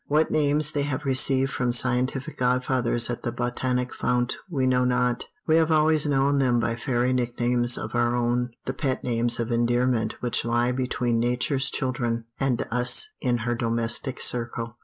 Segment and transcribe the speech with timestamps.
[0.07, 4.83] What names they have received from scientific god fathers at the botanic fount we know
[4.83, 9.39] not; we have always known them by fairy nicknames of our own the pet names
[9.39, 14.79] of endearment which lie between Nature's children and us in her domestic circle.